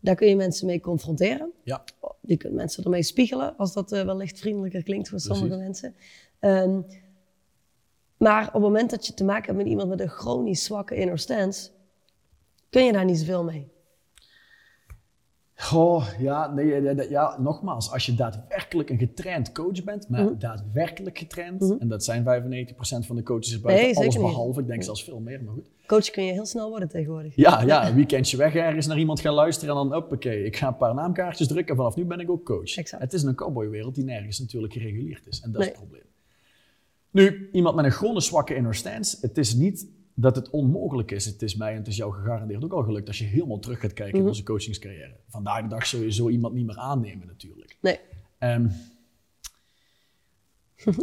[0.03, 1.51] Daar kun je mensen mee confronteren.
[1.63, 1.83] Ja,
[2.21, 5.95] Je kunt mensen ermee spiegelen, als dat eh, wellicht vriendelijker klinkt voor sommige mensen.
[6.39, 6.81] Ehm,
[8.17, 10.95] maar op het moment dat je te maken hebt met iemand met een chronisch zwakke
[10.95, 11.69] inner stance,
[12.69, 13.71] kun je daar niet zoveel mee.
[15.55, 20.23] Goh, ja, nee, ja, ja, ja, nogmaals, als je daadwerkelijk een getraind coach bent, maar
[20.23, 20.37] Mhm.
[20.37, 24.83] daadwerkelijk getraind, en dat zijn 95% van de coaches buiten, Nee, alles behalve, ik denk
[24.83, 25.69] zelfs veel meer, maar goed.
[25.87, 27.35] Coach kun je heel snel worden tegenwoordig.
[27.35, 30.67] Ja, ja, een weekendje weg ergens naar iemand gaan luisteren en dan, hoppakee, ik ga
[30.67, 32.75] een paar naamkaartjes drukken en vanaf nu ben ik ook coach.
[32.77, 33.01] Exact.
[33.03, 36.01] Het is een cowboywereld die nergens natuurlijk gereguleerd is en dat is het probleem.
[37.11, 41.25] Nu, iemand met een chronisch zwakke inner stance, het is niet dat het onmogelijk is.
[41.25, 43.79] Het is mij en het is jou gegarandeerd ook al gelukt als je helemaal terug
[43.79, 44.21] gaat kijken Mhm.
[44.23, 45.15] in onze coachingscarrière.
[45.29, 47.77] Vandaag de dag zul je zo iemand niet meer aannemen natuurlijk.
[47.81, 47.99] Nee,
[50.85, 50.95] dat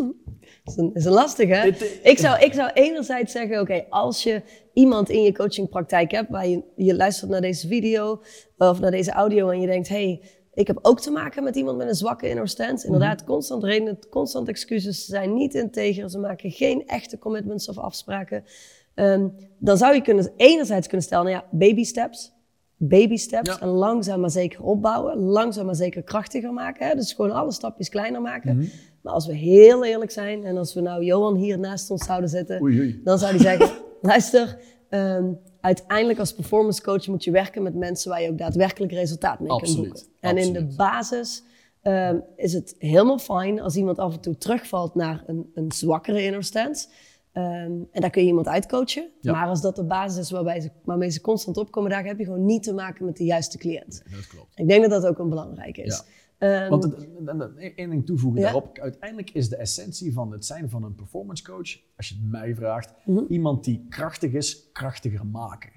[0.65, 1.63] is een, is een lastig hè?
[1.71, 4.43] Dit, Ik zou, ik zou enerzijds zeggen, oké, als je
[4.73, 8.23] iemand in je coachingpraktijk hebt, waar je, je luistert naar deze video
[8.59, 10.23] of naar deze audio en je denkt, hey,
[10.55, 12.87] ik heb ook te maken met iemand met een zwakke inner stance.
[12.87, 17.79] Inderdaad, constant redenen, constant excuses, ze zijn niet integer, ze maken geen echte commitments of
[17.79, 18.45] afspraken.
[18.95, 22.33] Ehm, dan zou je kunnen, enerzijds kunnen stellen, nou ja, baby steps.
[22.77, 23.61] Baby steps Ja.
[23.61, 26.87] en langzaam maar zeker opbouwen, langzaam maar zeker krachtiger maken.
[26.89, 26.95] Hè?
[26.95, 28.57] Dus gewoon alle stapjes kleiner maken.
[28.57, 28.67] Mhm.
[29.03, 32.29] Maar als we heel eerlijk zijn en als we nou Johan hier naast ons zouden
[32.31, 33.01] zetten, Oei, oei.
[33.05, 33.71] dan zou hij zeggen:
[34.03, 38.93] luister, ehm, uiteindelijk als performance coach moet je werken met mensen waar je ook daadwerkelijk
[38.93, 40.03] resultaat mee kunt boeken.
[40.21, 41.43] En in de basis
[41.83, 46.23] ehm, is het helemaal fijn als iemand af en toe terugvalt naar een, een zwakkere
[46.25, 46.89] inner stance.
[47.33, 49.11] Ehm, en daar kun je iemand uitcoachen.
[49.21, 49.33] Ja.
[49.33, 52.25] Maar als dat de basis is waarbij ze, waarmee ze constant opkomen, daar heb je
[52.25, 54.03] gewoon niet te maken met de juiste cliënt.
[54.11, 54.59] dat klopt.
[54.59, 56.05] Ik denk dat dat ook een belangrijke is.
[56.39, 56.95] Ehm, Want
[57.77, 58.47] één ding toevoegen Ja.
[58.47, 58.79] daarop.
[58.79, 62.55] Uiteindelijk is de essentie van het zijn van een performance coach, als je het mij
[62.55, 63.25] vraagt, Mhm.
[63.29, 65.71] iemand die krachtig is, krachtiger maken.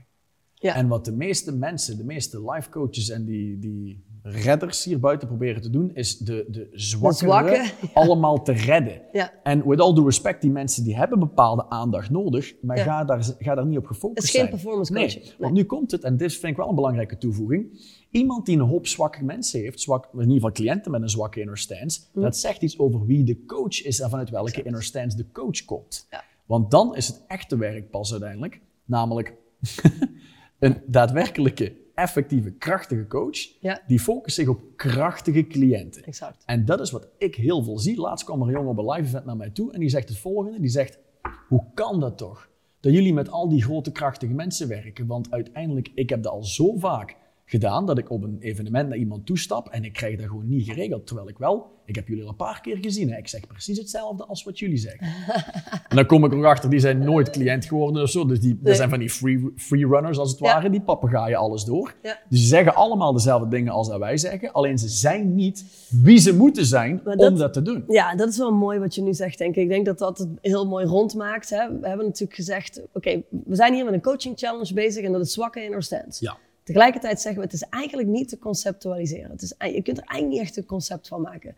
[0.54, 0.76] ja.
[0.76, 5.28] En wat de meeste mensen, de meeste life coaches en die, die redders hier buiten
[5.28, 7.66] proberen te doen, is de, de zwakke, ja.
[7.94, 9.02] allemaal te redden.
[9.12, 9.32] Ja.
[9.44, 12.84] En with all due respect, die mensen die hebben bepaalde aandacht nodig, maar Ja.
[12.84, 14.54] ga, daar, ga daar niet op gefocust Het is geen zijn.
[14.54, 15.24] performance coaching.
[15.24, 15.34] Nee.
[15.40, 17.82] want nu komt het, en dit vind ik wel een belangrijke toevoeging.
[18.12, 21.40] Iemand die een hoop zwakke mensen heeft, zwak, in ieder geval cliënten met een zwakke
[21.40, 22.22] inner stance, Hm.
[22.22, 25.66] dat zegt iets over wie de coach is en vanuit welke inner stance de coach
[25.66, 26.08] komt.
[26.12, 26.24] Ja.
[26.46, 29.34] Want dan is het echte werk pas uiteindelijk, namelijk
[30.60, 33.82] een daadwerkelijke, effectieve, krachtige coach, Ja.
[33.88, 36.04] die focust zich op krachtige cliënten.
[36.04, 36.44] Exact.
[36.46, 38.00] En dat is wat ik heel veel zie.
[38.00, 40.10] Laatst kwam er een jongen op een live event naar mij toe en die zegt
[40.10, 40.60] het volgende.
[40.60, 41.00] Die zegt,
[41.48, 42.50] hoe kan dat toch?
[42.80, 45.08] Dat jullie met al die grote krachtige mensen werken.
[45.08, 48.98] Want uiteindelijk, ik heb dat al zo vaak gedaan dat ik op een evenement naar
[48.98, 51.08] iemand toestap en ik krijg dat gewoon niet geregeld.
[51.08, 53.12] Terwijl ik wel, ik heb jullie al een paar keer gezien.
[53.12, 53.18] Hè?
[53.18, 55.08] Ik zeg precies hetzelfde als wat jullie zeggen.
[55.90, 58.26] en dan kom ik er achter, die zijn nooit cliënt geworden of zo.
[58.26, 60.46] Dus die, dat zijn van die free, free runners als het Ja.
[60.46, 60.70] ware.
[60.70, 61.94] Die papegaaien alles door.
[62.04, 62.20] Ja.
[62.30, 64.52] Dus die zeggen allemaal dezelfde dingen als dat wij zeggen.
[64.52, 67.84] Alleen ze zijn niet wie ze moeten zijn om dat- te doen.
[67.88, 69.64] Ja, dat is wel mooi wat je nu zegt, denk ik.
[69.64, 71.50] Ik denk dat dat het heel mooi rondmaakt.
[71.50, 71.80] Hè?
[71.80, 75.22] We hebben natuurlijk gezegd, oké, we zijn hier met een coaching challenge bezig en dat
[75.22, 76.26] is zwakke inner stance.
[76.26, 76.38] Ja.
[76.64, 79.32] Tegelijkertijd zeggen we, het is eigenlijk niet te conceptualiseren.
[79.32, 81.56] Het is, je kunt er eigenlijk niet echt een concept van maken.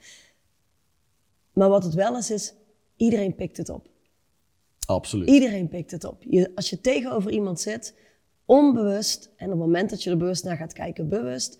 [1.54, 2.54] Maar wat het wel is, is
[2.96, 3.88] iedereen pikt het op.
[4.86, 5.30] Absoluut.
[5.30, 6.24] Iedereen pikt het op.
[6.24, 7.96] Je, als je tegenover iemand zit,
[8.46, 11.60] onbewust, en op het moment dat je er bewust naar gaat kijken, bewust,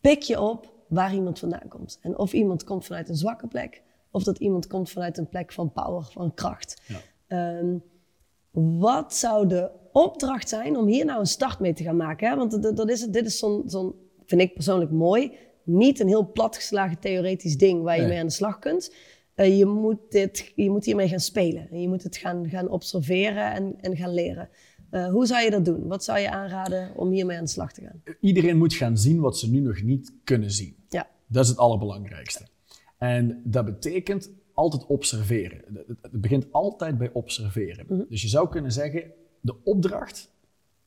[0.00, 1.98] pik je op waar iemand vandaan komt.
[2.02, 5.52] En of iemand komt vanuit een zwakke plek, of dat iemand komt vanuit een plek
[5.52, 6.82] van power, van kracht.
[6.86, 7.00] Ja.
[7.26, 7.76] Ehm,
[8.78, 12.28] wat zou de opdracht zijn om hier nou een start mee te gaan maken?
[12.28, 12.36] Hè?
[12.36, 15.32] Want dat, is het, dit is zo'n, zo'n, vind ik persoonlijk mooi,
[15.64, 18.10] niet een heel platgeslagen theoretisch ding waar je Nee.
[18.10, 18.94] mee aan de slag kunt.
[19.34, 21.68] Eh, je, moet dit, je moet hiermee gaan spelen.
[21.70, 24.48] En je moet het gaan, gaan observeren en, en gaan leren.
[24.90, 25.86] Eh, hoe zou je dat doen?
[25.86, 28.02] Wat zou je aanraden om hiermee aan de slag te gaan?
[28.20, 30.76] Iedereen moet gaan zien wat ze nu nog niet kunnen zien.
[30.88, 32.46] Ja, Dat is het allerbelangrijkste.
[32.98, 35.62] En dat betekent, altijd observeren.
[36.02, 37.86] Het begint altijd bij observeren.
[37.88, 38.02] Mhm.
[38.08, 39.04] Dus je zou kunnen zeggen,
[39.42, 40.30] de opdracht,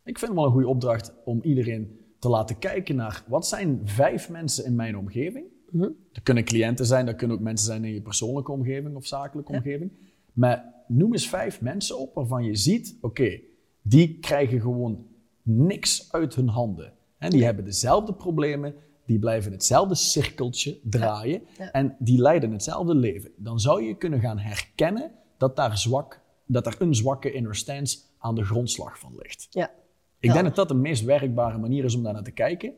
[0.03, 3.81] ik vind het wel een goede opdracht om iedereen te laten kijken naar wat zijn
[3.83, 5.45] vijf mensen in mijn omgeving.
[5.69, 5.89] Mhm.
[6.11, 9.51] Dat kunnen cliënten zijn, dat kunnen ook mensen zijn in je persoonlijke omgeving of zakelijke
[9.51, 9.91] omgeving.
[10.33, 13.39] Maar noem eens vijf mensen op waarvan je ziet, oké,
[13.81, 15.05] die krijgen gewoon
[15.41, 16.93] niks uit hun handen.
[17.17, 21.71] En die hebben dezelfde problemen, die blijven hetzelfde cirkeltje draaien Ja.
[21.71, 23.31] en die leiden hetzelfde leven.
[23.37, 27.99] Dan zou je kunnen gaan herkennen dat daar, zwak, dat daar een zwakke inner stance
[28.25, 29.47] aan de grondslag van ligt.
[29.49, 29.71] Ja.
[30.19, 30.33] Ik Ja.
[30.33, 32.73] denk dat dat de meest werkbare manier is om daar naar te kijken.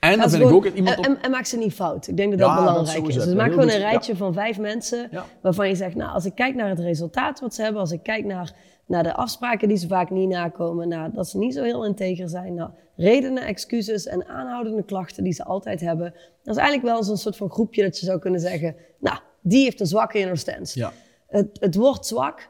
[0.00, 1.04] En dan vind ik ook iemand op...
[1.04, 2.08] en, en, maak ze niet fout.
[2.08, 3.14] Ik denk dat dat belangrijk is.
[3.14, 5.10] Dus maak gewoon goed, een rijtje van vijf mensen
[5.42, 8.02] waarvan je zegt, nou, als ik kijk naar het resultaat wat ze hebben, als ik
[8.02, 8.54] kijk naar,
[8.86, 12.28] naar de afspraken die ze vaak niet nakomen, naar dat ze niet zo heel integer
[12.28, 16.14] zijn, naar redenen, excuses en aanhoudende klachten die ze altijd hebben.
[16.42, 19.62] Dat is eigenlijk wel zo'n soort van groepje dat je zou kunnen zeggen, nou, die
[19.62, 20.78] heeft een zwakke inner stance.
[20.78, 20.92] Ja.
[21.28, 22.48] Het, het woord zwak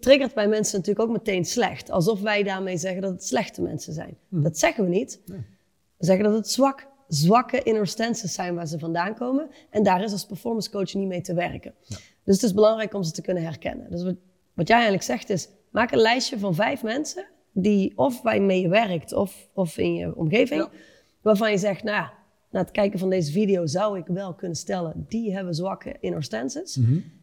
[0.00, 1.90] triggert bij mensen natuurlijk ook meteen slecht.
[1.90, 4.16] Alsof wij daarmee zeggen dat het slechte mensen zijn.
[4.28, 4.42] Mhm.
[4.42, 5.20] Dat zeggen we niet.
[5.96, 9.50] We zeggen dat het zwak, zwakke inner stances zijn waar ze vandaan komen.
[9.70, 11.74] En daar is als performance coach niet mee te werken.
[12.24, 13.90] Dus het is belangrijk om ze te kunnen herkennen.
[13.90, 14.16] Dus wat,
[14.54, 17.26] wat jij eigenlijk zegt is, maak een lijstje van vijf mensen...
[17.52, 20.60] die of waarmee je werkt of, of in je omgeving...
[20.60, 20.70] Ja.
[21.20, 22.12] waarvan je zegt, nou ja,
[22.50, 23.66] na het kijken van deze video...
[23.66, 26.78] zou ik wel kunnen stellen, die hebben zwakke inner stances...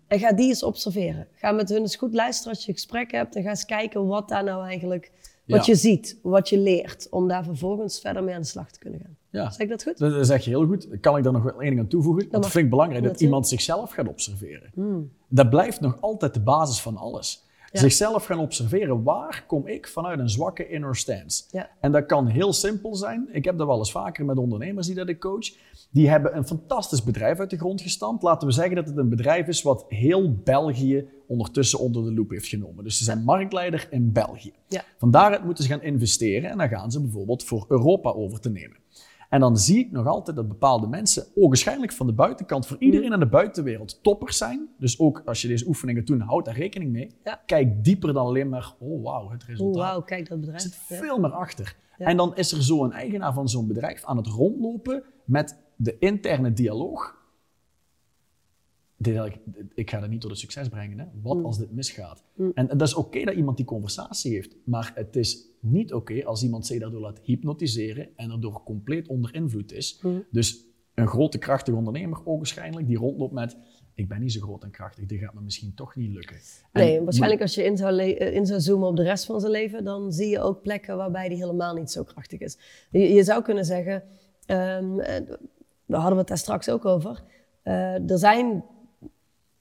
[0.10, 1.28] En ga die eens observeren.
[1.34, 3.36] Ga met hun eens goed luisteren als je gesprek hebt.
[3.36, 5.12] En ga eens kijken wat daar nou eigenlijk...
[5.46, 5.72] Wat Ja.
[5.74, 7.08] je ziet, wat je leert.
[7.10, 9.18] Om daar vervolgens verder mee aan de slag te kunnen gaan.
[9.30, 9.50] Ja.
[9.50, 9.98] Zeg ik dat goed?
[9.98, 10.88] Dat zeg je heel goed.
[11.02, 12.28] Kan ik daar nog wel één ding aan toevoegen?
[12.32, 12.42] Mag.
[12.42, 15.12] dat vind ik belangrijk, dat iemand zichzelf gaat observeren.
[15.30, 17.48] Dat blijft nog altijd de basis van alles.
[17.72, 17.80] Ja.
[17.80, 19.04] Zichzelf gaan observeren.
[19.04, 21.44] Waar kom ik vanuit een zwakke inner stance?
[21.52, 21.70] Ja.
[21.80, 23.30] En dat kan heel simpel zijn.
[23.32, 25.52] Ik heb dat wel eens vaker met ondernemers die dat ik coach.
[25.92, 28.24] Die hebben een fantastisch bedrijf uit de grond gestampt.
[28.24, 32.30] Laten we zeggen dat het een bedrijf is wat heel België ondertussen onder de loep
[32.30, 32.84] heeft genomen.
[32.84, 34.54] Dus ze zijn marktleider in België.
[34.68, 34.84] Ja.
[34.98, 38.50] Van daaruit moeten ze gaan investeren en dan gaan ze bijvoorbeeld voor Europa over te
[38.50, 38.78] nemen.
[39.30, 43.14] En dan zie ik nog altijd dat bepaalde mensen, ogenschijnlijk van de buitenkant, voor iedereen
[43.14, 44.68] aan de buitenwereld toppers zijn.
[44.78, 47.12] Dus ook als je deze oefeningen doet, houd daar rekening mee.
[47.24, 47.42] Ja.
[47.46, 49.84] Kijk dieper dan alleen maar, oh wauw, het resultaat.
[49.84, 50.62] wauw, kijk dat Er bedrijf.
[50.62, 50.96] zit Ja.
[50.96, 51.76] veel meer achter.
[51.98, 52.06] Ja.
[52.06, 56.54] En dan is er zo'n eigenaar van zo'n bedrijf aan het rondlopen met de interne
[56.54, 57.18] dialoog.
[58.98, 59.40] Dit
[59.74, 61.00] ik, ga dat niet tot het succes brengen.
[61.00, 61.06] Hè?
[61.22, 61.46] Wat Mm.
[61.46, 62.24] als dit misgaat?
[62.38, 64.56] En, en dat is oké dat iemand die conversatie heeft.
[64.64, 69.34] Maar het is niet oké als iemand zich daardoor laat hypnotiseren en erdoor compleet onder
[69.36, 70.00] invloed is.
[70.02, 70.24] Mm.
[70.32, 73.58] Dus een grote, krachtige ondernemer, ogenschijnlijk, die rondloopt met...
[73.94, 76.36] Ik ben niet zo groot en krachtig, dit gaat me misschien toch niet lukken.
[76.72, 79.40] En- Nee, waarschijnlijk als je in zou, eh, in zou zoomen op de rest van
[79.40, 82.58] zijn leven, dan zie je ook plekken waarbij die helemaal niet zo krachtig is.
[82.92, 84.04] Je, je zou kunnen zeggen,
[84.46, 85.36] ehm, eh,
[85.90, 87.24] daar hadden we het daar straks ook over.
[87.64, 88.64] eh, er zijn,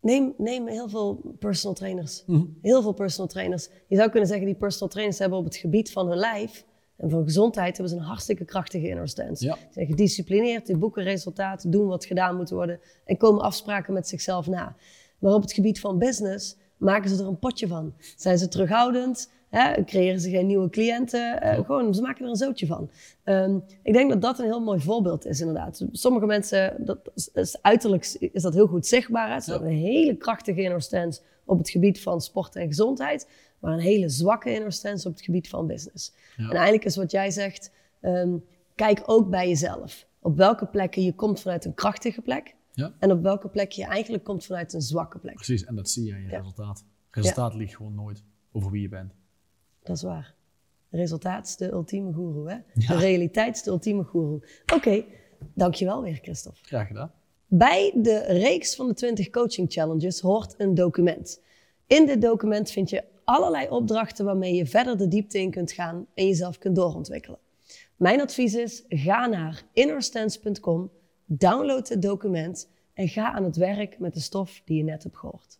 [0.00, 2.22] neem, neem heel veel personal trainers.
[2.26, 2.44] Mhm.
[2.62, 3.68] Heel veel personal trainers.
[3.86, 6.64] Je zou kunnen zeggen, die personal trainers hebben op het gebied van hun lijf
[6.96, 9.44] en van gezondheid hebben ze een hartstikke krachtige inner stance.
[9.44, 9.54] Ja.
[9.54, 14.08] Ze zijn gedisciplineerd, die boeken resultaten, doen wat gedaan moet worden en komen afspraken met
[14.08, 14.76] zichzelf na.
[15.18, 17.92] Maar op het gebied van business maken ze er een potje van.
[18.16, 19.30] Zijn ze terughoudend?
[19.48, 19.84] Hè?
[19.84, 21.40] Creëren ze geen nieuwe cliënten?
[21.40, 22.90] Eh, Gewoon, ze maken er een zootje van.
[23.24, 25.84] Ehm, ik denk dat dat een heel mooi voorbeeld is, inderdaad.
[25.92, 29.32] Sommige mensen, dat is, is uiterlijk is dat heel goed zichtbaar.
[29.32, 29.40] hè.
[29.40, 33.72] Ze hebben een hele krachtige inner stance op het gebied van sport en gezondheid, maar
[33.72, 36.12] een hele zwakke inner stance op het gebied van business.
[36.36, 36.44] Ja.
[36.44, 38.36] En eigenlijk is wat jij zegt, ehm,
[38.74, 40.06] kijk ook bij jezelf.
[40.22, 42.94] Op welke plekken je komt vanuit een krachtige plek Ja.
[42.98, 45.34] en op welke plek je eigenlijk komt vanuit een zwakke plek.
[45.34, 46.38] Precies, en dat zie je in je Ja.
[46.38, 46.84] resultaat.
[47.10, 49.12] Resultaat ligt gewoon nooit over wie je bent.
[49.82, 50.34] Dat is waar.
[50.90, 52.56] Resultaat is de ultieme goeroe, hè?
[52.74, 52.86] Ja.
[52.88, 54.42] De realiteit is de ultieme goeroe.
[54.74, 55.04] Oké,
[55.54, 56.58] dankjewel weer, Christophe.
[56.62, 57.12] Graag gedaan.
[57.46, 61.40] Bij de reeks van de 20 coaching challenges hoort een document.
[61.86, 66.06] In dit document vind je allerlei opdrachten waarmee je verder de diepte in kunt gaan
[66.14, 67.38] en jezelf kunt doorontwikkelen.
[67.96, 70.90] Mijn advies is: ga naar innerstance.com,
[71.28, 75.16] download het document en ga aan het werk met de stof die je net hebt
[75.16, 75.58] gehoord.